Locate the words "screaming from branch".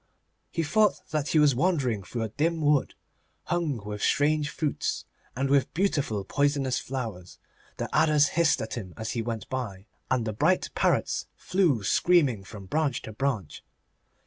11.83-13.03